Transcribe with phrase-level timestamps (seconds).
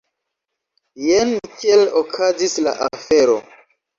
[1.07, 3.37] Jen kiel okazis la afero!